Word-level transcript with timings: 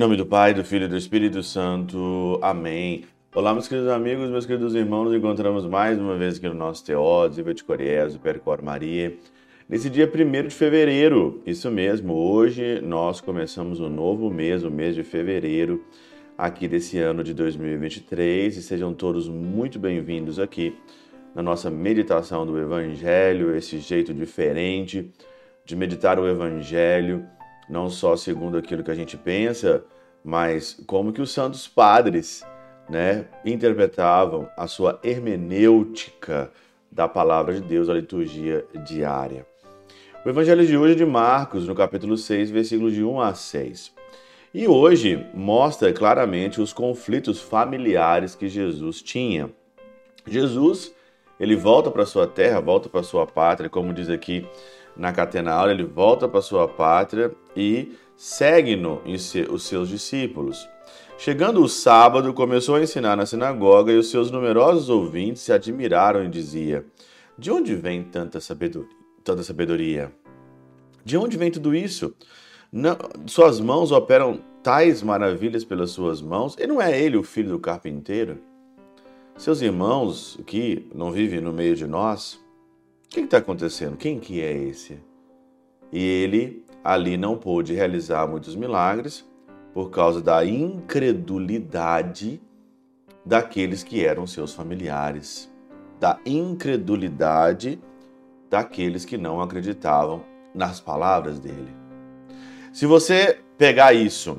nome 0.00 0.16
do 0.16 0.24
Pai, 0.24 0.54
do 0.54 0.64
Filho 0.64 0.86
e 0.86 0.88
do 0.88 0.96
Espírito 0.96 1.42
Santo. 1.42 2.38
Amém. 2.40 3.04
Olá, 3.34 3.52
meus 3.52 3.68
queridos 3.68 3.90
amigos, 3.90 4.30
meus 4.30 4.46
queridos 4.46 4.74
irmãos, 4.74 5.04
nos 5.04 5.14
encontramos 5.14 5.66
mais 5.66 5.98
uma 5.98 6.16
vez 6.16 6.38
aqui 6.38 6.48
no 6.48 6.54
nosso 6.54 6.82
Teóse, 6.82 7.36
Viva 7.36 7.52
de 7.52 7.62
Coriés, 7.62 8.16
Percor 8.16 8.62
Maria. 8.62 9.14
Nesse 9.68 9.90
dia 9.90 10.10
1 10.10 10.48
de 10.48 10.54
fevereiro, 10.54 11.42
isso 11.44 11.70
mesmo, 11.70 12.14
hoje 12.14 12.80
nós 12.80 13.20
começamos 13.20 13.78
um 13.78 13.90
novo 13.90 14.30
mês, 14.30 14.64
o 14.64 14.70
mês 14.70 14.94
de 14.94 15.02
fevereiro, 15.02 15.84
aqui 16.38 16.66
desse 16.66 16.96
ano 16.98 17.22
de 17.22 17.34
2023, 17.34 18.56
e 18.56 18.62
sejam 18.62 18.94
todos 18.94 19.28
muito 19.28 19.78
bem-vindos 19.78 20.38
aqui 20.38 20.74
na 21.34 21.42
nossa 21.42 21.68
meditação 21.68 22.46
do 22.46 22.58
Evangelho, 22.58 23.54
esse 23.54 23.78
jeito 23.78 24.14
diferente 24.14 25.12
de 25.62 25.76
meditar 25.76 26.18
o 26.18 26.26
Evangelho 26.26 27.22
não 27.70 27.88
só 27.88 28.16
segundo 28.16 28.58
aquilo 28.58 28.82
que 28.82 28.90
a 28.90 28.94
gente 28.94 29.16
pensa, 29.16 29.84
mas 30.24 30.80
como 30.86 31.12
que 31.12 31.22
os 31.22 31.32
santos 31.32 31.66
padres, 31.66 32.44
né, 32.88 33.26
interpretavam 33.44 34.48
a 34.56 34.66
sua 34.66 34.98
hermenêutica 35.02 36.50
da 36.90 37.08
palavra 37.08 37.54
de 37.54 37.60
Deus, 37.60 37.88
a 37.88 37.94
liturgia 37.94 38.64
diária. 38.84 39.46
O 40.24 40.28
evangelho 40.28 40.66
de 40.66 40.76
hoje 40.76 40.92
é 40.92 40.96
de 40.96 41.06
Marcos, 41.06 41.66
no 41.66 41.74
capítulo 41.74 42.16
6, 42.16 42.50
versículos 42.50 42.92
de 42.92 43.02
1 43.02 43.20
a 43.20 43.34
6. 43.34 43.94
E 44.52 44.66
hoje 44.66 45.24
mostra 45.32 45.92
claramente 45.92 46.60
os 46.60 46.72
conflitos 46.72 47.40
familiares 47.40 48.34
que 48.34 48.48
Jesus 48.48 49.00
tinha. 49.00 49.48
Jesus, 50.26 50.92
ele 51.38 51.56
volta 51.56 51.90
para 51.90 52.04
sua 52.04 52.26
terra, 52.26 52.60
volta 52.60 52.88
para 52.88 53.02
sua 53.02 53.26
pátria, 53.26 53.70
como 53.70 53.94
diz 53.94 54.10
aqui 54.10 54.46
na 54.96 55.12
Catenaura, 55.12 55.72
ele 55.72 55.84
volta 55.84 56.28
para 56.28 56.42
sua 56.42 56.68
pátria 56.68 57.32
e 57.56 57.96
segue-no 58.20 59.00
os 59.50 59.62
seus 59.62 59.88
discípulos. 59.88 60.68
Chegando 61.16 61.62
o 61.62 61.68
sábado, 61.68 62.34
começou 62.34 62.74
a 62.74 62.82
ensinar 62.82 63.16
na 63.16 63.24
sinagoga 63.24 63.90
e 63.90 63.96
os 63.96 64.10
seus 64.10 64.30
numerosos 64.30 64.90
ouvintes 64.90 65.40
se 65.40 65.54
admiraram 65.54 66.22
e 66.22 66.28
diziam: 66.28 66.84
De 67.38 67.50
onde 67.50 67.74
vem 67.74 68.04
tanta 68.04 68.38
sabedoria? 68.38 68.90
Tanta 69.24 69.42
sabedoria? 69.42 70.12
De 71.02 71.16
onde 71.16 71.38
vem 71.38 71.50
tudo 71.50 71.74
isso? 71.74 72.14
Não, 72.70 72.94
suas 73.24 73.58
mãos 73.58 73.90
operam 73.90 74.38
tais 74.62 75.02
maravilhas 75.02 75.64
pelas 75.64 75.90
suas 75.90 76.20
mãos, 76.20 76.54
e 76.58 76.66
não 76.66 76.80
é 76.80 77.00
ele 77.00 77.16
o 77.16 77.22
filho 77.22 77.48
do 77.48 77.58
carpinteiro? 77.58 78.38
Seus 79.38 79.62
irmãos 79.62 80.38
que 80.46 80.86
não 80.94 81.10
vivem 81.10 81.40
no 81.40 81.54
meio 81.54 81.74
de 81.74 81.86
nós, 81.86 82.34
o 83.06 83.08
que 83.08 83.20
está 83.20 83.38
acontecendo? 83.38 83.96
Quem 83.96 84.20
que 84.20 84.42
é 84.42 84.52
esse? 84.52 84.98
E 85.92 86.02
ele 86.02 86.64
ali 86.82 87.16
não 87.16 87.36
pôde 87.36 87.74
realizar 87.74 88.26
muitos 88.26 88.56
milagres 88.56 89.28
por 89.72 89.90
causa 89.90 90.20
da 90.20 90.44
incredulidade 90.44 92.40
daqueles 93.24 93.82
que 93.82 94.04
eram 94.04 94.26
seus 94.26 94.54
familiares, 94.54 95.50
da 95.98 96.18
incredulidade 96.24 97.80
daqueles 98.48 99.04
que 99.04 99.16
não 99.16 99.40
acreditavam 99.40 100.22
nas 100.54 100.80
palavras 100.80 101.38
dele. 101.38 101.72
Se 102.72 102.86
você 102.86 103.38
pegar 103.56 103.92
isso 103.92 104.38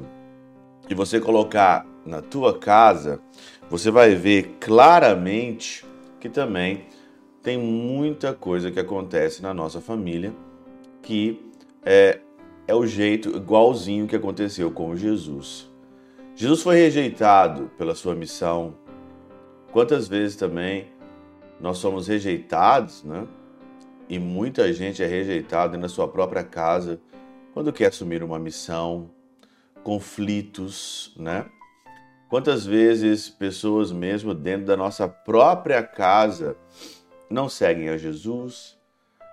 e 0.89 0.95
você 0.95 1.19
colocar 1.19 1.85
na 2.05 2.21
tua 2.21 2.57
casa, 2.57 3.21
você 3.69 3.91
vai 3.91 4.15
ver 4.15 4.57
claramente 4.59 5.85
que 6.19 6.27
também 6.27 6.85
tem 7.41 7.57
muita 7.57 8.33
coisa 8.33 8.71
que 8.71 8.79
acontece 8.79 9.41
na 9.41 9.53
nossa 9.53 9.79
família 9.79 10.33
que 11.01 11.43
é, 11.83 12.19
é 12.67 12.75
o 12.75 12.85
jeito 12.85 13.35
igualzinho 13.35 14.07
que 14.07 14.15
aconteceu 14.15 14.71
com 14.71 14.95
Jesus. 14.95 15.69
Jesus 16.35 16.61
foi 16.61 16.75
rejeitado 16.75 17.71
pela 17.77 17.93
sua 17.93 18.15
missão. 18.15 18.75
Quantas 19.71 20.07
vezes 20.07 20.35
também 20.35 20.87
nós 21.59 21.77
somos 21.77 22.07
rejeitados, 22.07 23.03
né? 23.03 23.27
E 24.09 24.19
muita 24.19 24.71
gente 24.73 25.01
é 25.01 25.07
rejeitada 25.07 25.77
na 25.77 25.87
sua 25.87 26.07
própria 26.07 26.43
casa 26.43 26.99
quando 27.53 27.71
quer 27.71 27.87
assumir 27.87 28.23
uma 28.23 28.39
missão, 28.39 29.09
conflitos, 29.83 31.13
né? 31.17 31.45
Quantas 32.29 32.65
vezes 32.65 33.29
pessoas 33.29 33.91
mesmo 33.91 34.33
dentro 34.33 34.65
da 34.65 34.77
nossa 34.77 35.07
própria 35.07 35.83
casa 35.83 36.55
não 37.29 37.49
seguem 37.49 37.89
a 37.89 37.97
Jesus. 37.97 38.77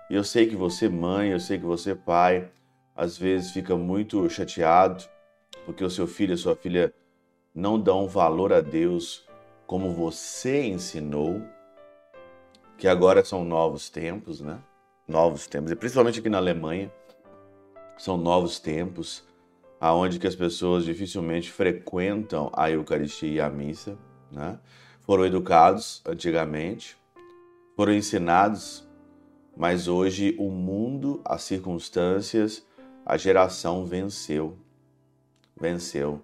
E 0.09 0.15
eu 0.15 0.23
sei 0.23 0.47
que 0.47 0.55
você, 0.55 0.89
mãe, 0.89 1.29
eu 1.29 1.39
sei 1.39 1.59
que 1.59 1.65
você, 1.65 1.93
pai, 1.93 2.49
às 2.95 3.17
vezes 3.17 3.51
fica 3.51 3.75
muito 3.75 4.27
chateado 4.29 5.03
porque 5.65 5.83
o 5.83 5.89
seu 5.89 6.07
filho 6.07 6.31
e 6.31 6.33
a 6.33 6.37
sua 6.37 6.55
filha 6.55 6.93
não 7.53 7.79
dão 7.79 8.07
valor 8.07 8.51
a 8.51 8.61
Deus 8.61 9.27
como 9.67 9.93
você 9.93 10.65
ensinou, 10.65 11.41
que 12.77 12.87
agora 12.87 13.23
são 13.23 13.45
novos 13.45 13.89
tempos, 13.89 14.41
né? 14.41 14.59
Novos 15.07 15.45
tempos, 15.45 15.71
e 15.71 15.75
principalmente 15.75 16.19
aqui 16.19 16.29
na 16.29 16.37
Alemanha, 16.37 16.91
são 17.97 18.17
novos 18.17 18.59
tempos 18.59 19.23
aonde 19.79 20.17
que 20.17 20.27
as 20.27 20.35
pessoas 20.35 20.85
dificilmente 20.85 21.51
frequentam 21.51 22.51
a 22.53 22.71
Eucaristia 22.71 23.29
e 23.29 23.39
a 23.39 23.49
missa, 23.49 23.97
né? 24.31 24.59
Foram 25.01 25.25
educados 25.25 26.01
antigamente 26.05 26.99
foram 27.79 27.93
ensinados, 27.93 28.85
mas 29.59 29.89
hoje 29.89 30.37
o 30.39 30.49
mundo, 30.49 31.19
as 31.25 31.41
circunstâncias, 31.43 32.65
a 33.05 33.17
geração 33.17 33.85
venceu. 33.85 34.57
Venceu. 35.59 36.21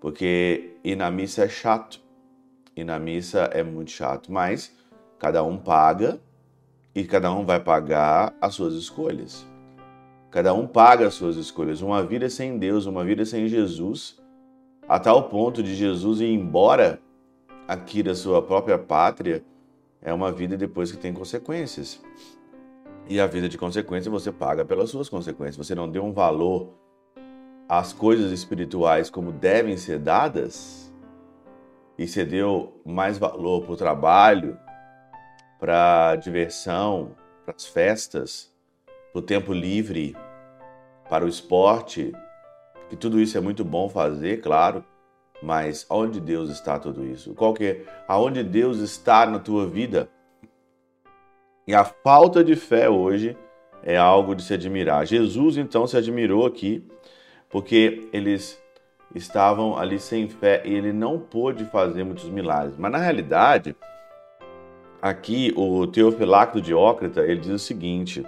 Porque 0.00 0.74
ir 0.82 0.96
na 0.96 1.10
missa 1.10 1.44
é 1.44 1.48
chato. 1.50 2.00
Ir 2.74 2.84
na 2.84 2.98
missa 2.98 3.40
é 3.52 3.62
muito 3.62 3.90
chato. 3.90 4.32
Mas 4.32 4.74
cada 5.18 5.44
um 5.44 5.58
paga 5.58 6.18
e 6.94 7.04
cada 7.04 7.30
um 7.30 7.44
vai 7.44 7.60
pagar 7.60 8.34
as 8.40 8.54
suas 8.54 8.72
escolhas. 8.72 9.46
Cada 10.30 10.54
um 10.54 10.66
paga 10.66 11.08
as 11.08 11.12
suas 11.12 11.36
escolhas. 11.36 11.82
Uma 11.82 12.02
vida 12.02 12.30
sem 12.30 12.56
Deus, 12.56 12.86
uma 12.86 13.04
vida 13.04 13.22
sem 13.26 13.48
Jesus, 13.48 14.18
a 14.88 14.98
tal 14.98 15.28
ponto 15.28 15.62
de 15.62 15.74
Jesus 15.74 16.22
ir 16.22 16.32
embora 16.32 17.02
aqui 17.66 18.02
da 18.02 18.14
sua 18.14 18.40
própria 18.40 18.78
pátria 18.78 19.44
é 20.00 20.10
uma 20.10 20.32
vida 20.32 20.56
depois 20.56 20.90
que 20.90 20.96
tem 20.96 21.12
consequências. 21.12 22.00
E 23.08 23.18
a 23.18 23.26
vida 23.26 23.48
de 23.48 23.56
consequência 23.56 24.10
você 24.10 24.30
paga 24.30 24.66
pelas 24.66 24.90
suas 24.90 25.08
consequências. 25.08 25.56
Você 25.56 25.74
não 25.74 25.88
deu 25.88 26.04
um 26.04 26.12
valor 26.12 26.74
às 27.66 27.92
coisas 27.92 28.30
espirituais 28.32 29.08
como 29.08 29.32
devem 29.32 29.76
ser 29.78 29.98
dadas, 29.98 30.92
e 31.96 32.06
você 32.06 32.24
deu 32.24 32.80
mais 32.84 33.18
valor 33.18 33.62
para 33.62 33.72
o 33.72 33.76
trabalho, 33.76 34.58
para 35.58 36.10
a 36.10 36.16
diversão, 36.16 37.16
para 37.44 37.54
as 37.56 37.66
festas, 37.66 38.54
para 39.12 39.18
o 39.18 39.22
tempo 39.22 39.52
livre, 39.52 40.14
para 41.08 41.24
o 41.24 41.28
esporte, 41.28 42.12
que 42.88 42.96
tudo 42.96 43.20
isso 43.20 43.36
é 43.36 43.40
muito 43.40 43.64
bom 43.64 43.88
fazer, 43.88 44.40
claro, 44.40 44.84
mas 45.42 45.86
onde 45.90 46.20
Deus 46.20 46.50
está 46.50 46.78
tudo 46.78 47.04
isso? 47.04 47.34
Qual 47.34 47.52
que 47.52 47.64
é? 47.64 47.84
Aonde 48.06 48.44
Deus 48.44 48.78
está 48.78 49.26
na 49.26 49.38
tua 49.38 49.66
vida? 49.66 50.08
E 51.68 51.74
a 51.74 51.84
falta 51.84 52.42
de 52.42 52.56
fé 52.56 52.88
hoje 52.88 53.36
é 53.82 53.96
algo 53.96 54.34
de 54.34 54.42
se 54.42 54.54
admirar. 54.54 55.06
Jesus 55.06 55.58
então 55.58 55.86
se 55.86 55.96
admirou 55.96 56.46
aqui 56.46 56.82
porque 57.50 58.08
eles 58.12 58.60
estavam 59.14 59.78
ali 59.78 60.00
sem 60.00 60.28
fé 60.28 60.62
e 60.64 60.72
ele 60.72 60.92
não 60.92 61.18
pôde 61.18 61.64
fazer 61.66 62.02
muitos 62.02 62.28
milagres. 62.30 62.74
Mas 62.78 62.90
na 62.90 62.98
realidade, 62.98 63.76
aqui 65.00 65.52
o 65.54 65.86
Teofilacto 65.86 66.60
de 66.60 66.72
Ócrita, 66.72 67.20
ele 67.20 67.40
diz 67.40 67.50
o 67.50 67.58
seguinte: 67.58 68.24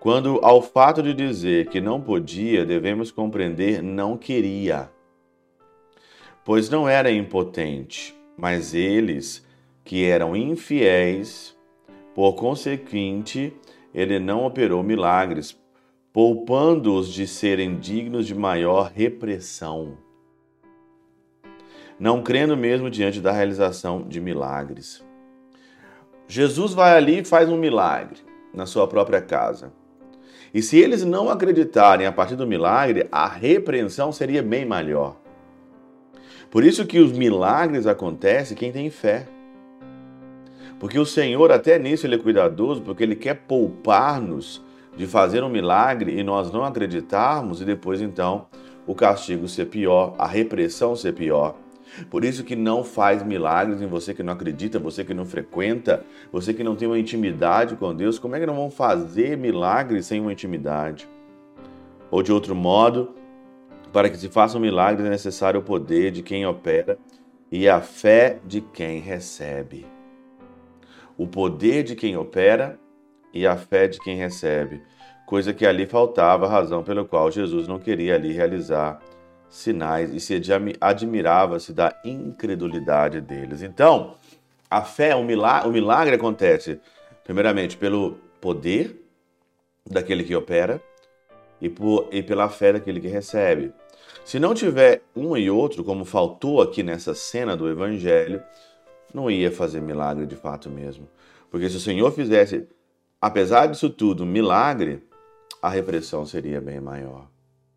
quando 0.00 0.40
ao 0.42 0.60
fato 0.60 1.02
de 1.02 1.14
dizer 1.14 1.68
que 1.68 1.80
não 1.80 2.00
podia, 2.00 2.66
devemos 2.66 3.10
compreender 3.12 3.80
não 3.80 4.16
queria 4.16 4.90
pois 6.46 6.70
não 6.70 6.88
era 6.88 7.10
impotente, 7.10 8.16
mas 8.38 8.72
eles, 8.72 9.44
que 9.84 10.04
eram 10.04 10.36
infiéis, 10.36 11.55
por 12.16 12.32
consequente, 12.32 13.54
ele 13.92 14.18
não 14.18 14.46
operou 14.46 14.82
milagres, 14.82 15.54
poupando-os 16.14 17.12
de 17.12 17.26
serem 17.26 17.78
dignos 17.78 18.26
de 18.26 18.34
maior 18.34 18.90
repressão, 18.90 19.98
não 22.00 22.22
crendo 22.22 22.56
mesmo 22.56 22.88
diante 22.88 23.20
da 23.20 23.32
realização 23.32 24.02
de 24.02 24.18
milagres. 24.18 25.04
Jesus 26.26 26.72
vai 26.72 26.96
ali 26.96 27.18
e 27.18 27.24
faz 27.24 27.50
um 27.50 27.58
milagre 27.58 28.20
na 28.54 28.64
sua 28.64 28.88
própria 28.88 29.20
casa. 29.20 29.70
E 30.54 30.62
se 30.62 30.78
eles 30.78 31.04
não 31.04 31.28
acreditarem 31.28 32.06
a 32.06 32.12
partir 32.12 32.34
do 32.34 32.46
milagre, 32.46 33.06
a 33.12 33.28
repreensão 33.28 34.10
seria 34.10 34.42
bem 34.42 34.64
maior. 34.64 35.18
Por 36.50 36.64
isso 36.64 36.86
que 36.86 36.98
os 36.98 37.12
milagres 37.12 37.86
acontecem 37.86 38.56
quem 38.56 38.72
tem 38.72 38.88
fé. 38.88 39.28
Porque 40.78 40.98
o 40.98 41.06
Senhor, 41.06 41.50
até 41.50 41.78
nisso, 41.78 42.06
Ele 42.06 42.16
é 42.16 42.18
cuidadoso, 42.18 42.82
porque 42.82 43.02
Ele 43.02 43.16
quer 43.16 43.34
poupar-nos 43.34 44.62
de 44.96 45.06
fazer 45.06 45.42
um 45.42 45.48
milagre 45.48 46.18
e 46.18 46.22
nós 46.22 46.50
não 46.50 46.64
acreditarmos 46.64 47.60
e 47.60 47.64
depois 47.64 48.00
então 48.00 48.46
o 48.86 48.94
castigo 48.94 49.48
ser 49.48 49.66
pior, 49.66 50.14
a 50.18 50.26
repressão 50.26 50.94
ser 50.96 51.12
pior. 51.12 51.56
Por 52.10 52.24
isso 52.24 52.44
que 52.44 52.56
não 52.56 52.84
faz 52.84 53.22
milagres 53.22 53.80
em 53.80 53.86
você 53.86 54.12
que 54.12 54.22
não 54.22 54.32
acredita, 54.32 54.78
você 54.78 55.04
que 55.04 55.14
não 55.14 55.24
frequenta, 55.24 56.04
você 56.30 56.52
que 56.52 56.64
não 56.64 56.76
tem 56.76 56.86
uma 56.86 56.98
intimidade 56.98 57.76
com 57.76 57.94
Deus. 57.94 58.18
Como 58.18 58.36
é 58.36 58.40
que 58.40 58.46
não 58.46 58.56
vão 58.56 58.70
fazer 58.70 59.36
milagres 59.36 60.06
sem 60.06 60.20
uma 60.20 60.32
intimidade? 60.32 61.08
Ou 62.10 62.22
de 62.22 62.32
outro 62.32 62.54
modo, 62.54 63.14
para 63.92 64.10
que 64.10 64.18
se 64.18 64.28
façam 64.28 64.60
milagres 64.60 65.06
é 65.06 65.10
necessário 65.10 65.60
o 65.60 65.62
poder 65.62 66.10
de 66.10 66.22
quem 66.22 66.46
opera 66.46 66.98
e 67.50 67.68
a 67.68 67.80
fé 67.80 68.38
de 68.44 68.60
quem 68.60 69.00
recebe. 69.00 69.95
O 71.16 71.26
poder 71.26 71.82
de 71.82 71.94
quem 71.94 72.16
opera 72.16 72.78
e 73.32 73.46
a 73.46 73.56
fé 73.56 73.86
de 73.86 73.98
quem 73.98 74.16
recebe, 74.16 74.82
coisa 75.26 75.52
que 75.52 75.66
ali 75.66 75.86
faltava, 75.86 76.48
razão 76.48 76.82
pela 76.82 77.04
qual 77.04 77.30
Jesus 77.30 77.66
não 77.66 77.78
queria 77.78 78.14
ali 78.14 78.32
realizar 78.32 79.00
sinais 79.48 80.12
e 80.12 80.20
se 80.20 80.40
admirava-se 80.80 81.72
da 81.72 81.94
incredulidade 82.04 83.20
deles. 83.20 83.62
Então, 83.62 84.16
a 84.70 84.82
fé, 84.82 85.14
o 85.14 85.22
milagre, 85.22 85.68
o 85.68 85.72
milagre 85.72 86.14
acontece 86.14 86.80
primeiramente 87.24 87.76
pelo 87.76 88.18
poder 88.40 89.02
daquele 89.88 90.24
que 90.24 90.34
opera 90.34 90.80
e, 91.60 91.68
por, 91.68 92.08
e 92.12 92.22
pela 92.22 92.48
fé 92.48 92.72
daquele 92.72 93.00
que 93.00 93.08
recebe. 93.08 93.72
Se 94.24 94.38
não 94.38 94.54
tiver 94.54 95.02
um 95.14 95.36
e 95.36 95.48
outro, 95.48 95.84
como 95.84 96.04
faltou 96.04 96.60
aqui 96.60 96.82
nessa 96.82 97.14
cena 97.14 97.56
do 97.56 97.68
Evangelho, 97.68 98.42
não 99.12 99.30
ia 99.30 99.50
fazer 99.50 99.80
milagre 99.80 100.26
de 100.26 100.36
fato 100.36 100.68
mesmo. 100.68 101.08
Porque 101.50 101.68
se 101.68 101.76
o 101.76 101.80
Senhor 101.80 102.10
fizesse, 102.12 102.68
apesar 103.20 103.66
disso 103.66 103.88
tudo, 103.90 104.26
milagre, 104.26 105.02
a 105.62 105.68
repressão 105.68 106.26
seria 106.26 106.60
bem 106.60 106.80
maior. 106.80 107.28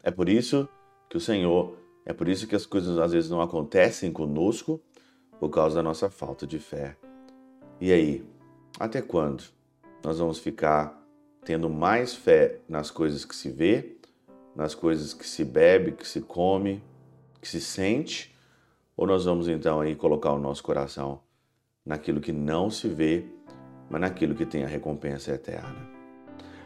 É 0.04 0.12
por 0.12 0.28
isso 0.28 0.68
que 1.10 1.18
o 1.18 1.22
Senhor, 1.22 1.78
é 2.06 2.14
por 2.14 2.28
isso 2.28 2.48
que 2.48 2.56
as 2.56 2.66
coisas 2.66 2.98
às 2.98 3.12
vezes 3.12 3.30
não 3.30 3.42
acontecem 3.42 4.12
conosco, 4.12 4.82
por 5.40 5.50
causa 5.50 5.78
da 5.78 5.84
nossa 5.84 6.10
falta 6.10 6.46
de 6.46 6.60
fé. 6.60 6.98
E 7.80 7.94
aí, 7.94 8.26
até 8.78 9.02
quando 9.02 9.46
nós 10.04 10.20
vamos 10.20 10.38
ficar 10.38 11.02
tendo 11.46 11.70
mais 11.70 12.14
fé 12.14 12.60
nas 12.68 12.92
coisas 12.92 13.24
que 13.24 13.34
se 13.34 13.50
vê 13.50 14.00
nas 14.60 14.76
coisas 14.76 15.14
que 15.14 15.26
se 15.26 15.46
bebe, 15.46 15.94
que 15.94 16.06
se 16.06 16.20
come, 16.20 16.84
que 17.42 17.48
se 17.48 17.62
sente, 17.62 18.36
ou 19.00 19.08
nós 19.08 19.24
vamos 19.24 19.48
então 19.48 19.80
aí 19.80 19.96
colocar 19.96 20.34
o 20.34 20.38
nosso 20.38 20.62
coração 20.62 21.22
naquilo 21.86 22.20
que 22.20 22.34
não 22.34 22.70
se 22.70 22.90
vê, 22.90 23.24
mas 23.90 24.02
naquilo 24.02 24.36
que 24.36 24.46
tem 24.46 24.66
a 24.66 24.68
recompensa 24.68 25.32
eterna. 25.32 25.88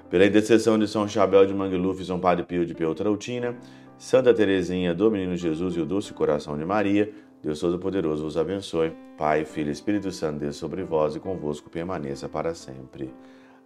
Pela 0.10 0.26
intercessão 0.26 0.80
de 0.80 0.88
São 0.88 1.08
Chabel 1.08 1.46
de 1.46 1.54
Mangluf, 1.54 2.04
São 2.04 2.20
Padre 2.20 2.44
Pio 2.44 2.66
de 2.66 2.74
Peutrautina, 2.74 3.56
Santa 4.00 4.34
Teresinha 4.34 4.96
do 4.96 5.12
Menino 5.12 5.38
Jesus 5.38 5.76
e 5.76 5.80
o 5.80 5.86
Doce 5.86 6.12
Coração 6.12 6.58
de 6.58 6.66
Maria, 6.66 7.14
Deus 7.40 7.60
Todo-Poderoso 7.60 8.24
vos 8.24 8.36
abençoe. 8.36 8.94
Pai, 9.16 9.46
Filho 9.46 9.70
e 9.70 9.72
Espírito 9.72 10.12
Santo, 10.12 10.40
Deus 10.40 10.56
sobre 10.56 10.82
vós 10.84 11.16
e 11.16 11.20
convosco 11.20 11.70
permaneça 11.70 12.28
para 12.28 12.56
sempre. 12.56 13.14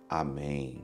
Amém. 0.09 0.83